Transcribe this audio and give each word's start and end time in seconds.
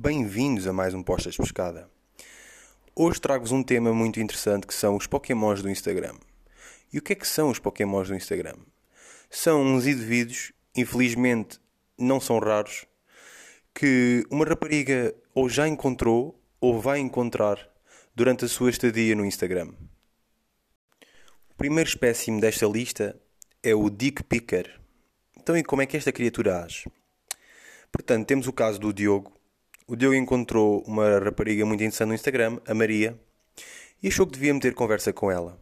Bem-vindos 0.00 0.68
a 0.68 0.72
mais 0.72 0.94
um 0.94 1.02
Postas 1.02 1.36
Pescada. 1.36 1.90
Hoje 2.94 3.20
trago-vos 3.20 3.50
um 3.50 3.64
tema 3.64 3.92
muito 3.92 4.20
interessante 4.20 4.64
que 4.64 4.72
são 4.72 4.94
os 4.94 5.08
Pokémons 5.08 5.60
do 5.60 5.68
Instagram. 5.68 6.14
E 6.92 6.98
o 6.98 7.02
que 7.02 7.14
é 7.14 7.16
que 7.16 7.26
são 7.26 7.50
os 7.50 7.58
Pokémons 7.58 8.06
do 8.06 8.14
Instagram? 8.14 8.54
São 9.28 9.60
uns 9.60 9.88
indivíduos, 9.88 10.52
infelizmente 10.76 11.58
não 11.98 12.20
são 12.20 12.38
raros, 12.38 12.86
que 13.74 14.24
uma 14.30 14.44
rapariga 14.44 15.12
ou 15.34 15.48
já 15.48 15.66
encontrou 15.66 16.40
ou 16.60 16.80
vai 16.80 17.00
encontrar 17.00 17.58
durante 18.14 18.44
a 18.44 18.48
sua 18.48 18.70
estadia 18.70 19.16
no 19.16 19.26
Instagram. 19.26 19.72
O 21.50 21.54
primeiro 21.56 21.90
espécime 21.90 22.40
desta 22.40 22.66
lista 22.66 23.20
é 23.64 23.74
o 23.74 23.90
Dick 23.90 24.22
Picker. 24.22 24.80
Então, 25.36 25.56
e 25.56 25.64
como 25.64 25.82
é 25.82 25.86
que 25.86 25.96
esta 25.96 26.12
criatura 26.12 26.62
age? 26.62 26.88
Portanto, 27.90 28.28
temos 28.28 28.46
o 28.46 28.52
caso 28.52 28.78
do 28.78 28.92
Diogo. 28.92 29.37
O 29.88 29.96
Diogo 29.96 30.14
encontrou 30.14 30.84
uma 30.86 31.18
rapariga 31.18 31.64
muito 31.64 31.80
interessante 31.80 32.08
no 32.08 32.14
Instagram, 32.14 32.60
a 32.66 32.74
Maria, 32.74 33.18
e 34.02 34.08
achou 34.08 34.26
que 34.26 34.34
devia 34.34 34.52
meter 34.52 34.74
conversa 34.74 35.12
com 35.12 35.32
ela. 35.32 35.58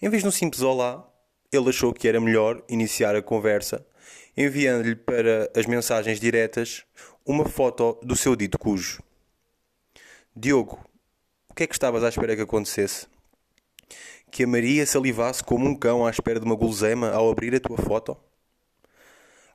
Em 0.00 0.08
vez 0.08 0.22
de 0.22 0.28
um 0.28 0.32
simples 0.32 0.62
olá, 0.62 1.06
ele 1.52 1.68
achou 1.68 1.92
que 1.92 2.06
era 2.06 2.20
melhor 2.20 2.62
iniciar 2.68 3.16
a 3.16 3.20
conversa 3.20 3.84
enviando-lhe 4.36 4.96
para 4.96 5.50
as 5.54 5.66
mensagens 5.66 6.18
diretas 6.18 6.84
uma 7.24 7.44
foto 7.44 7.98
do 8.02 8.16
seu 8.16 8.34
dito 8.34 8.58
cujo. 8.58 9.02
Diogo, 10.34 10.84
o 11.48 11.54
que 11.54 11.64
é 11.64 11.66
que 11.66 11.74
estavas 11.74 12.02
à 12.02 12.08
espera 12.08 12.34
que 12.34 12.42
acontecesse? 12.42 13.06
Que 14.30 14.42
a 14.44 14.46
Maria 14.46 14.84
salivasse 14.86 15.42
como 15.42 15.66
um 15.66 15.76
cão 15.76 16.04
à 16.04 16.10
espera 16.10 16.40
de 16.40 16.46
uma 16.46 16.56
gulosema 16.56 17.10
ao 17.10 17.30
abrir 17.30 17.54
a 17.54 17.60
tua 17.60 17.78
foto? 17.78 18.16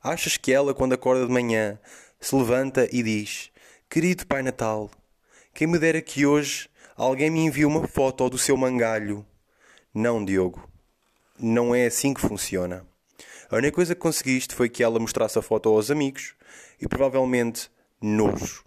Achas 0.02 0.38
que 0.38 0.50
ela, 0.50 0.72
quando 0.72 0.94
acorda 0.94 1.26
de 1.26 1.32
manhã, 1.32 1.78
se 2.18 2.34
levanta 2.34 2.88
e 2.90 3.02
diz: 3.02 3.49
Querido 3.92 4.24
Pai 4.24 4.40
Natal, 4.40 4.88
quem 5.52 5.66
me 5.66 5.76
dera 5.76 6.00
que 6.00 6.24
hoje 6.24 6.68
alguém 6.96 7.28
me 7.28 7.40
envie 7.40 7.64
uma 7.64 7.88
foto 7.88 8.30
do 8.30 8.38
seu 8.38 8.56
mangalho? 8.56 9.26
Não, 9.92 10.24
Diogo. 10.24 10.70
Não 11.36 11.74
é 11.74 11.86
assim 11.86 12.14
que 12.14 12.20
funciona. 12.20 12.86
A 13.50 13.56
única 13.56 13.74
coisa 13.74 13.92
que 13.92 14.00
conseguiste 14.00 14.54
foi 14.54 14.68
que 14.68 14.84
ela 14.84 15.00
mostrasse 15.00 15.40
a 15.40 15.42
foto 15.42 15.68
aos 15.70 15.90
amigos 15.90 16.36
e 16.80 16.86
provavelmente 16.86 17.68
nojo. 18.00 18.64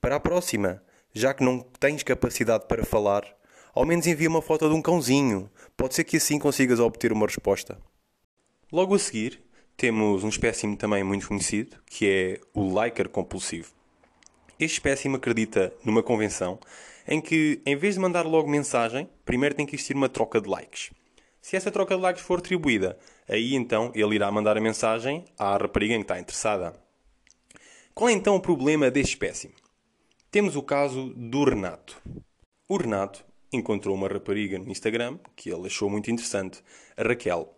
Para 0.00 0.16
a 0.16 0.20
próxima, 0.20 0.82
já 1.12 1.34
que 1.34 1.44
não 1.44 1.60
tens 1.78 2.02
capacidade 2.02 2.64
para 2.66 2.82
falar, 2.82 3.24
ao 3.74 3.84
menos 3.84 4.06
envia 4.06 4.30
uma 4.30 4.40
foto 4.40 4.66
de 4.70 4.74
um 4.74 4.80
cãozinho. 4.80 5.50
Pode 5.76 5.94
ser 5.94 6.04
que 6.04 6.16
assim 6.16 6.38
consigas 6.38 6.80
obter 6.80 7.12
uma 7.12 7.26
resposta. 7.26 7.78
Logo 8.72 8.94
a 8.94 8.98
seguir, 8.98 9.44
temos 9.76 10.24
um 10.24 10.30
espécime 10.30 10.78
também 10.78 11.04
muito 11.04 11.28
conhecido, 11.28 11.76
que 11.84 12.08
é 12.08 12.40
o 12.54 12.82
liker 12.82 13.10
compulsivo. 13.10 13.83
Este 14.58 14.74
espécime 14.74 15.16
acredita 15.16 15.72
numa 15.84 16.02
convenção 16.02 16.58
em 17.06 17.20
que, 17.20 17.60
em 17.66 17.76
vez 17.76 17.94
de 17.94 18.00
mandar 18.00 18.24
logo 18.24 18.48
mensagem, 18.48 19.08
primeiro 19.24 19.54
tem 19.54 19.66
que 19.66 19.74
existir 19.74 19.96
uma 19.96 20.08
troca 20.08 20.40
de 20.40 20.48
likes. 20.48 20.90
Se 21.40 21.56
essa 21.56 21.70
troca 21.70 21.96
de 21.96 22.00
likes 22.00 22.22
for 22.22 22.38
atribuída, 22.38 22.98
aí 23.28 23.54
então 23.54 23.90
ele 23.94 24.14
irá 24.14 24.30
mandar 24.30 24.56
a 24.56 24.60
mensagem 24.60 25.24
à 25.38 25.56
rapariga 25.56 25.94
em 25.94 25.98
que 25.98 26.04
está 26.04 26.18
interessada. 26.18 26.74
Qual 27.94 28.08
é 28.08 28.12
então 28.12 28.36
o 28.36 28.40
problema 28.40 28.90
deste 28.90 29.10
espécime? 29.10 29.54
Temos 30.30 30.56
o 30.56 30.62
caso 30.62 31.12
do 31.14 31.44
Renato. 31.44 32.00
O 32.68 32.76
Renato 32.76 33.24
encontrou 33.52 33.94
uma 33.94 34.08
rapariga 34.08 34.58
no 34.58 34.70
Instagram 34.70 35.18
que 35.36 35.50
ele 35.50 35.66
achou 35.66 35.90
muito 35.90 36.10
interessante, 36.10 36.62
a 36.96 37.02
Raquel. 37.02 37.54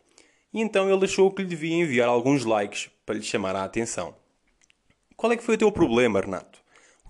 E 0.53 0.60
então 0.60 0.91
ele 0.92 1.05
achou 1.05 1.31
que 1.31 1.42
lhe 1.42 1.48
devia 1.48 1.77
enviar 1.77 2.08
alguns 2.08 2.44
likes 2.44 2.91
para 3.05 3.14
lhe 3.14 3.22
chamar 3.22 3.55
a 3.55 3.64
atenção. 3.64 4.14
Qual 5.16 5.33
é 5.33 5.36
que 5.36 5.42
foi 5.42 5.55
o 5.55 5.58
teu 5.58 5.70
problema, 5.70 6.20
Renato? 6.20 6.66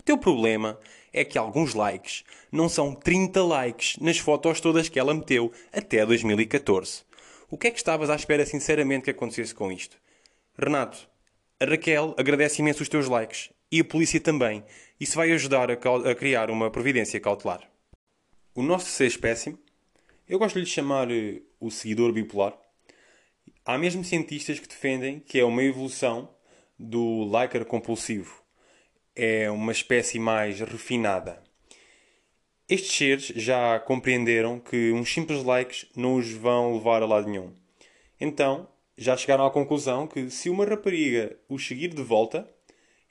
Teu 0.07 0.17
problema 0.17 0.79
é 1.11 1.25
que 1.25 1.37
alguns 1.37 1.73
likes 1.73 2.23
não 2.49 2.69
são 2.69 2.95
30 2.95 3.43
likes 3.43 3.97
nas 3.97 4.17
fotos 4.17 4.61
todas 4.61 4.87
que 4.87 4.97
ela 4.97 5.13
meteu 5.13 5.51
até 5.69 6.05
2014. 6.05 7.03
O 7.51 7.57
que 7.57 7.67
é 7.67 7.71
que 7.71 7.77
estavas 7.77 8.09
à 8.09 8.15
espera 8.15 8.45
sinceramente 8.45 9.03
que 9.03 9.11
acontecesse 9.11 9.53
com 9.53 9.69
isto? 9.69 9.97
Renato, 10.57 11.09
a 11.59 11.65
Raquel 11.65 12.15
agradece 12.17 12.61
imenso 12.61 12.83
os 12.83 12.87
teus 12.87 13.09
likes 13.09 13.49
e 13.69 13.81
a 13.81 13.83
polícia 13.83 14.17
também. 14.17 14.63
Isso 14.97 15.17
vai 15.17 15.29
ajudar 15.33 15.69
a, 15.69 15.73
a 15.73 16.15
criar 16.15 16.49
uma 16.49 16.71
providência 16.71 17.19
cautelar. 17.19 17.69
O 18.55 18.63
nosso 18.63 18.89
ser 18.89 19.07
espécime, 19.07 19.57
eu 20.25 20.39
gosto 20.39 20.53
de 20.53 20.61
lhe 20.61 20.65
chamar 20.65 21.09
uh, 21.09 21.41
o 21.59 21.69
seguidor 21.69 22.13
bipolar, 22.13 22.57
Há 23.65 23.77
mesmo 23.77 24.05
cientistas 24.05 24.57
que 24.57 24.69
defendem 24.69 25.19
que 25.19 25.37
é 25.37 25.43
uma 25.43 25.61
evolução 25.61 26.33
do 26.79 27.29
liker 27.29 27.65
compulsivo. 27.65 28.46
É 29.19 29.49
uma 29.49 29.71
espécie 29.71 30.19
mais 30.19 30.59
refinada. 30.59 31.41
Estes 32.69 32.95
seres 32.95 33.25
já 33.35 33.79
compreenderam 33.79 34.59
que 34.59 34.91
uns 34.91 35.11
simples 35.11 35.43
likes 35.43 35.87
não 35.95 36.17
os 36.17 36.31
vão 36.31 36.75
levar 36.75 37.01
a 37.01 37.07
lado 37.07 37.27
nenhum. 37.27 37.51
Então, 38.21 38.69
já 38.95 39.17
chegaram 39.17 39.43
à 39.43 39.49
conclusão 39.49 40.05
que 40.05 40.29
se 40.29 40.51
uma 40.51 40.65
rapariga 40.65 41.35
os 41.49 41.65
seguir 41.65 41.87
de 41.87 42.03
volta, 42.03 42.47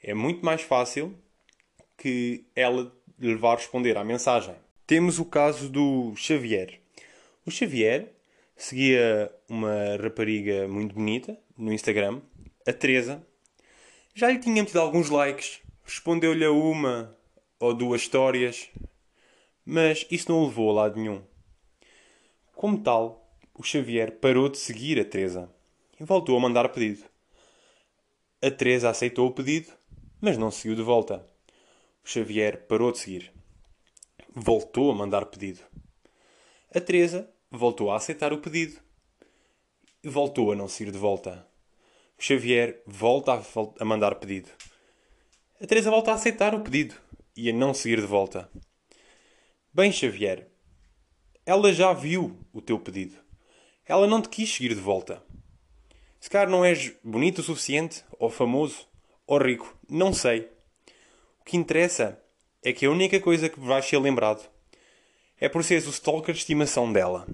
é 0.01 0.13
muito 0.13 0.45
mais 0.45 0.61
fácil 0.61 1.13
que 1.97 2.45
ela 2.55 2.89
lhe 3.19 3.35
vá 3.35 3.55
responder 3.55 3.97
à 3.97 4.03
mensagem. 4.05 4.55
Temos 4.85 5.19
o 5.19 5.25
caso 5.25 5.69
do 5.69 6.13
Xavier. 6.15 6.79
O 7.45 7.51
Xavier 7.51 8.13
seguia 8.55 9.29
uma 9.49 9.97
rapariga 10.01 10.69
muito 10.69 10.95
bonita 10.95 11.37
no 11.57 11.73
Instagram, 11.73 12.21
a 12.65 12.71
Teresa. 12.71 13.21
Já 14.15 14.31
lhe 14.31 14.39
tinha 14.39 14.63
metido 14.63 14.79
alguns 14.79 15.09
likes, 15.09 15.59
respondeu-lhe 15.87 16.43
a 16.43 16.51
uma 16.51 17.17
ou 17.57 17.73
duas 17.73 18.01
histórias, 18.01 18.69
mas 19.65 20.05
isso 20.11 20.29
não 20.29 20.43
o 20.43 20.47
levou 20.47 20.69
a 20.69 20.83
lado 20.83 20.97
nenhum. 20.97 21.23
Como 22.53 22.83
tal, 22.83 23.25
o 23.53 23.63
Xavier 23.63 24.19
parou 24.19 24.49
de 24.49 24.57
seguir 24.57 24.99
a 24.99 25.05
Teresa 25.05 25.49
e 25.97 26.03
voltou 26.03 26.35
a 26.35 26.41
mandar 26.41 26.67
pedido. 26.69 27.05
A 28.41 28.51
Teresa 28.51 28.89
aceitou 28.89 29.27
o 29.27 29.31
pedido, 29.31 29.71
mas 30.19 30.37
não 30.37 30.51
seguiu 30.51 30.75
de 30.75 30.81
volta. 30.81 31.25
O 32.03 32.09
Xavier 32.09 32.67
parou 32.67 32.91
de 32.91 32.99
seguir. 32.99 33.31
Voltou 34.35 34.91
a 34.91 34.95
mandar 34.95 35.25
pedido. 35.27 35.61
A 36.75 36.81
Teresa 36.81 37.31
voltou 37.49 37.91
a 37.91 37.95
aceitar 37.95 38.33
o 38.33 38.39
pedido 38.39 38.77
e 40.03 40.09
voltou 40.09 40.51
a 40.51 40.55
não 40.55 40.67
sair 40.67 40.91
de 40.91 40.97
volta. 40.97 41.47
O 42.19 42.21
Xavier 42.21 42.81
volta 42.85 43.33
a, 43.33 43.41
a 43.79 43.85
mandar 43.85 44.15
pedido. 44.15 44.49
A 45.59 45.65
Teresa 45.65 45.89
volta 45.89 46.11
a 46.11 46.13
aceitar 46.13 46.53
o 46.53 46.59
pedido 46.59 46.93
e 47.35 47.49
a 47.49 47.53
não 47.53 47.73
seguir 47.73 47.99
de 47.99 48.05
volta. 48.05 48.47
Bem, 49.73 49.91
Xavier, 49.91 50.47
ela 51.47 51.73
já 51.73 51.91
viu 51.93 52.37
o 52.53 52.61
teu 52.61 52.77
pedido. 52.77 53.15
Ela 53.83 54.05
não 54.05 54.21
te 54.21 54.29
quis 54.29 54.53
seguir 54.53 54.75
de 54.75 54.81
volta. 54.81 55.23
Se 56.19 56.29
calhar 56.29 56.47
não 56.47 56.63
és 56.63 56.93
bonito 57.03 57.39
o 57.39 57.43
suficiente, 57.43 58.05
ou 58.19 58.29
famoso, 58.29 58.87
ou 59.25 59.39
rico, 59.39 59.75
não 59.89 60.13
sei. 60.13 60.47
O 61.41 61.43
que 61.43 61.57
interessa 61.57 62.21
é 62.63 62.71
que 62.71 62.85
a 62.85 62.91
única 62.91 63.19
coisa 63.19 63.49
que 63.49 63.59
vais 63.59 63.83
ser 63.83 63.97
lembrado 63.97 64.47
é 65.39 65.49
por 65.49 65.63
seres 65.63 65.87
o 65.87 65.89
stalker 65.89 66.35
de 66.35 66.41
estimação 66.41 66.93
dela. 66.93 67.27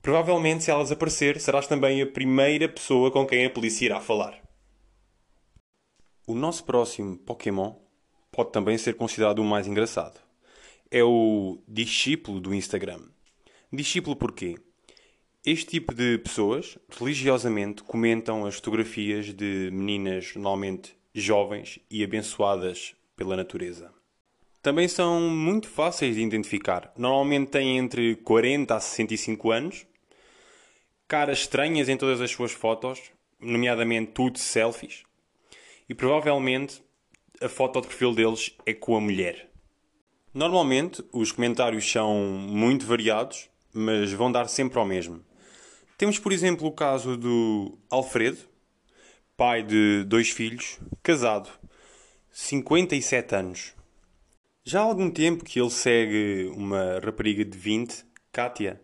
Provavelmente, 0.00 0.62
se 0.62 0.70
ela 0.70 0.84
desaparecer, 0.84 1.40
serás 1.40 1.66
também 1.66 2.00
a 2.00 2.06
primeira 2.06 2.68
pessoa 2.68 3.10
com 3.10 3.26
quem 3.26 3.44
a 3.44 3.50
polícia 3.50 3.86
irá 3.86 4.00
falar. 4.00 4.40
O 6.30 6.34
nosso 6.36 6.62
próximo 6.62 7.18
Pokémon 7.18 7.74
pode 8.30 8.52
também 8.52 8.78
ser 8.78 8.94
considerado 8.94 9.40
o 9.40 9.44
mais 9.44 9.66
engraçado. 9.66 10.20
É 10.88 11.02
o 11.02 11.58
discípulo 11.66 12.40
do 12.40 12.54
Instagram. 12.54 13.00
Discípulo 13.72 14.14
porquê? 14.14 14.56
Este 15.44 15.70
tipo 15.70 15.92
de 15.92 16.18
pessoas 16.18 16.78
religiosamente 16.88 17.82
comentam 17.82 18.46
as 18.46 18.54
fotografias 18.54 19.34
de 19.34 19.70
meninas 19.72 20.36
normalmente 20.36 20.96
jovens 21.12 21.80
e 21.90 22.04
abençoadas 22.04 22.94
pela 23.16 23.36
natureza 23.36 23.92
também 24.62 24.86
são 24.86 25.22
muito 25.22 25.68
fáceis 25.68 26.14
de 26.14 26.22
identificar. 26.22 26.92
Normalmente 26.96 27.50
têm 27.50 27.76
entre 27.76 28.14
40 28.14 28.76
a 28.76 28.78
65 28.78 29.50
anos, 29.50 29.84
caras 31.08 31.40
estranhas 31.40 31.88
em 31.88 31.96
todas 31.96 32.20
as 32.20 32.30
suas 32.30 32.52
fotos, 32.52 33.00
nomeadamente 33.40 34.12
tudo 34.12 34.38
selfies, 34.38 35.02
e 35.90 35.94
provavelmente 35.94 36.80
a 37.42 37.48
foto 37.48 37.80
de 37.80 37.88
perfil 37.88 38.14
deles 38.14 38.54
é 38.64 38.72
com 38.72 38.96
a 38.96 39.00
mulher. 39.00 39.50
Normalmente 40.32 41.04
os 41.12 41.32
comentários 41.32 41.90
são 41.90 42.14
muito 42.14 42.86
variados, 42.86 43.50
mas 43.74 44.12
vão 44.12 44.30
dar 44.30 44.48
sempre 44.48 44.78
ao 44.78 44.86
mesmo. 44.86 45.20
Temos, 45.98 46.16
por 46.16 46.30
exemplo, 46.30 46.68
o 46.68 46.70
caso 46.70 47.16
do 47.16 47.76
Alfredo, 47.90 48.38
pai 49.36 49.64
de 49.64 50.04
dois 50.04 50.30
filhos, 50.30 50.78
casado, 51.02 51.50
57 52.30 53.34
anos. 53.34 53.74
Já 54.62 54.82
há 54.82 54.84
algum 54.84 55.10
tempo 55.10 55.44
que 55.44 55.60
ele 55.60 55.70
segue 55.70 56.52
uma 56.54 57.00
rapariga 57.02 57.44
de 57.44 57.58
20, 57.58 58.04
Kátia. 58.30 58.80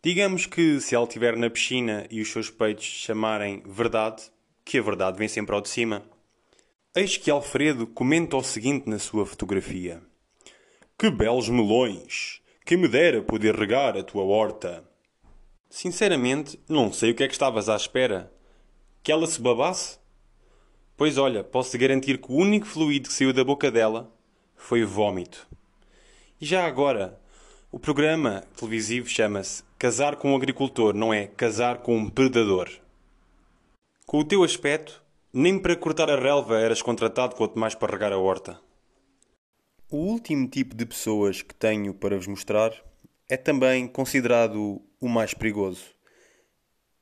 Digamos 0.00 0.46
que 0.46 0.80
se 0.80 0.94
ela 0.94 1.04
estiver 1.04 1.36
na 1.36 1.50
piscina 1.50 2.06
e 2.08 2.20
os 2.20 2.30
seus 2.30 2.48
peitos 2.48 2.84
chamarem 2.84 3.60
verdade, 3.66 4.30
que 4.64 4.78
a 4.78 4.82
verdade 4.82 5.18
vem 5.18 5.26
sempre 5.26 5.52
ao 5.56 5.60
de 5.60 5.68
cima. 5.68 6.04
Eis 6.96 7.18
que 7.18 7.30
Alfredo 7.30 7.86
comenta 7.86 8.36
o 8.36 8.42
seguinte 8.42 8.88
na 8.88 8.98
sua 8.98 9.26
fotografia: 9.26 10.02
Que 10.98 11.10
belos 11.10 11.48
melões! 11.48 12.40
Quem 12.64 12.78
me 12.78 12.88
dera 12.88 13.22
poder 13.22 13.54
regar 13.54 13.96
a 13.96 14.02
tua 14.02 14.24
horta. 14.24 14.82
Sinceramente, 15.68 16.58
não 16.68 16.90
sei 16.92 17.10
o 17.10 17.14
que 17.14 17.22
é 17.22 17.26
que 17.26 17.34
estavas 17.34 17.68
à 17.68 17.76
espera. 17.76 18.32
Que 19.02 19.12
ela 19.12 19.26
se 19.26 19.40
babasse? 19.40 19.98
Pois 20.96 21.18
olha, 21.18 21.44
posso 21.44 21.78
garantir 21.78 22.18
que 22.18 22.32
o 22.32 22.36
único 22.36 22.66
fluido 22.66 23.08
que 23.08 23.14
saiu 23.14 23.32
da 23.32 23.44
boca 23.44 23.70
dela 23.70 24.10
foi 24.56 24.82
o 24.82 24.88
vômito. 24.88 25.46
E 26.40 26.46
já 26.46 26.66
agora, 26.66 27.20
o 27.70 27.78
programa 27.78 28.44
televisivo 28.56 29.08
chama-se 29.08 29.62
Casar 29.78 30.16
com 30.16 30.32
um 30.32 30.36
Agricultor, 30.36 30.94
não 30.94 31.12
é 31.12 31.26
Casar 31.26 31.78
com 31.78 31.96
um 31.96 32.08
Predador. 32.08 32.70
Com 34.06 34.20
o 34.20 34.24
teu 34.24 34.42
aspecto, 34.42 35.02
nem 35.32 35.58
para 35.58 35.76
cortar 35.76 36.10
a 36.10 36.18
relva 36.18 36.58
eras 36.58 36.82
contratado, 36.82 37.34
quanto 37.34 37.58
mais 37.58 37.74
para 37.74 37.92
regar 37.92 38.12
a 38.12 38.18
horta. 38.18 38.60
O 39.90 39.96
último 39.96 40.48
tipo 40.48 40.74
de 40.74 40.84
pessoas 40.84 41.42
que 41.42 41.54
tenho 41.54 41.94
para 41.94 42.16
vos 42.16 42.26
mostrar 42.26 42.72
é 43.28 43.36
também 43.36 43.86
considerado 43.86 44.82
o 45.00 45.08
mais 45.08 45.34
perigoso: 45.34 45.84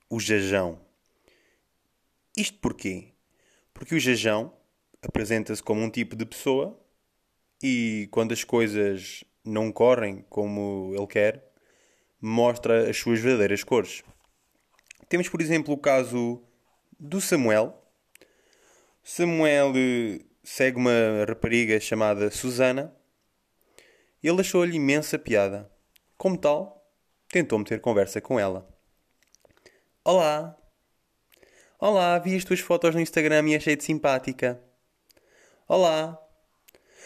o 0.08 0.20
jajão. 0.20 0.80
Isto 2.36 2.58
porquê? 2.58 3.12
Porque 3.72 3.94
o 3.94 4.00
jajão 4.00 4.52
apresenta-se 5.02 5.62
como 5.62 5.80
um 5.80 5.90
tipo 5.90 6.16
de 6.16 6.26
pessoa 6.26 6.78
e 7.62 8.08
quando 8.10 8.32
as 8.32 8.44
coisas 8.44 9.24
não 9.44 9.72
correm 9.72 10.24
como 10.28 10.92
ele 10.94 11.06
quer, 11.06 11.52
mostra 12.20 12.90
as 12.90 12.96
suas 12.96 13.20
verdadeiras 13.20 13.62
cores. 13.62 14.02
Temos, 15.08 15.28
por 15.28 15.40
exemplo, 15.40 15.72
o 15.72 15.78
caso 15.78 16.42
do 16.98 17.20
Samuel. 17.20 17.82
Samuel 19.08 19.72
eh, 19.76 20.24
segue 20.42 20.78
uma 20.78 21.24
rapariga 21.28 21.78
chamada 21.78 22.28
Susana. 22.28 22.92
Ele 24.20 24.40
achou-lhe 24.40 24.74
imensa 24.76 25.16
piada. 25.16 25.70
Como 26.18 26.36
tal, 26.36 26.84
tentou 27.28 27.56
meter 27.56 27.80
conversa 27.80 28.20
com 28.20 28.40
ela. 28.40 28.68
Olá! 30.04 30.56
Olá, 31.78 32.18
vi 32.18 32.34
as 32.34 32.42
tuas 32.42 32.58
fotos 32.58 32.96
no 32.96 33.00
Instagram 33.00 33.48
e 33.48 33.54
achei-te 33.54 33.84
simpática. 33.84 34.60
Olá! 35.68 36.18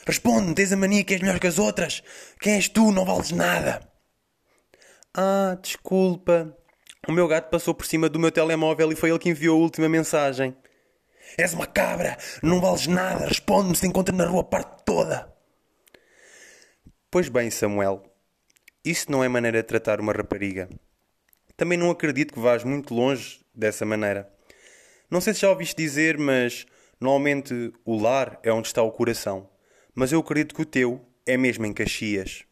Responde-me, 0.07 0.55
tens 0.55 0.73
a 0.73 0.79
mania 0.79 1.05
que 1.05 1.13
és 1.13 1.21
melhor 1.21 1.39
que 1.39 1.49
as 1.49 1.59
outras? 1.59 2.03
Quem 2.41 2.55
és 2.55 2.67
tu? 2.67 2.91
Não 2.93 3.05
vales 3.05 3.31
nada! 3.31 3.87
Ah, 5.13 5.55
desculpa. 5.61 6.57
O 7.07 7.13
meu 7.13 7.29
gato 7.29 7.51
passou 7.51 7.75
por 7.75 7.85
cima 7.85 8.09
do 8.09 8.19
meu 8.19 8.33
telemóvel 8.33 8.91
e 8.91 8.97
foi 8.97 9.11
ele 9.11 9.19
que 9.19 9.29
enviou 9.29 9.59
a 9.59 9.63
última 9.63 9.87
mensagem. 9.87 10.57
És 11.39 11.53
uma 11.53 11.67
cabra! 11.67 12.17
Não 12.43 12.61
vales 12.61 12.87
nada! 12.87 13.27
Responde-me 13.27 13.77
se 13.77 13.87
encontra 13.87 14.15
na 14.15 14.27
rua 14.27 14.45
parte 14.45 14.85
toda! 14.85 15.33
Pois 17.11 17.29
bem, 17.29 17.51
Samuel. 17.51 18.03
Isso 18.85 19.11
não 19.11 19.23
é 19.23 19.29
maneira 19.29 19.63
de 19.63 19.69
tratar 19.69 20.01
uma 20.01 20.13
rapariga. 20.13 20.69
Também 21.57 21.77
não 21.77 21.91
acredito 21.91 22.33
que 22.33 22.41
vás 22.41 22.65
muito 22.65 22.95
longe 22.95 23.41
dessa 23.55 23.85
maneira. 23.85 24.33
Não 25.11 25.21
sei 25.21 25.35
se 25.35 25.41
já 25.41 25.51
ouviste 25.51 25.77
dizer, 25.77 26.17
mas 26.17 26.67
normalmente 27.01 27.73
o 27.85 28.01
lar 28.01 28.39
é 28.43 28.53
onde 28.53 28.69
está 28.69 28.83
o 28.83 28.93
coração. 28.93 29.51
Mas 29.95 30.13
eu 30.13 30.21
acredito 30.21 30.55
que 30.55 30.63
o 30.63 30.67
teu 30.67 31.05
é 31.27 31.37
mesmo 31.37 31.67
em 31.67 31.73
Caxias. 31.73 32.45